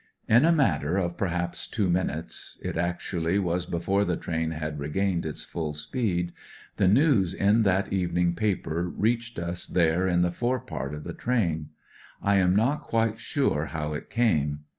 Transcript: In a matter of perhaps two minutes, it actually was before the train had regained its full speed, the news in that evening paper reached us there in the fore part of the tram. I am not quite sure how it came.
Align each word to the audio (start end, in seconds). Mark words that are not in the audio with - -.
In 0.27 0.45
a 0.45 0.51
matter 0.51 0.97
of 0.97 1.15
perhaps 1.15 1.67
two 1.67 1.87
minutes, 1.87 2.57
it 2.63 2.75
actually 2.75 3.37
was 3.37 3.67
before 3.67 4.03
the 4.03 4.17
train 4.17 4.49
had 4.49 4.79
regained 4.79 5.27
its 5.27 5.45
full 5.45 5.75
speed, 5.75 6.33
the 6.77 6.87
news 6.87 7.35
in 7.35 7.61
that 7.65 7.93
evening 7.93 8.33
paper 8.33 8.89
reached 8.89 9.37
us 9.37 9.67
there 9.67 10.07
in 10.07 10.23
the 10.23 10.31
fore 10.31 10.59
part 10.59 10.95
of 10.95 11.03
the 11.03 11.13
tram. 11.13 11.69
I 12.19 12.37
am 12.37 12.55
not 12.55 12.81
quite 12.81 13.19
sure 13.19 13.65
how 13.67 13.93
it 13.93 14.09
came. 14.09 14.61